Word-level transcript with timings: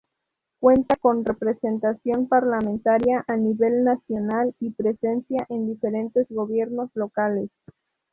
Cuenta 0.59 0.95
con 0.95 1.23
representación 1.23 2.27
parlamentaria 2.27 3.23
a 3.27 3.35
nivel 3.37 3.83
nacional 3.83 4.55
y 4.59 4.71
presencia 4.71 5.45
en 5.47 5.67
diferentes 5.67 6.25
gobiernos 6.31 6.89
locales. 6.95 7.51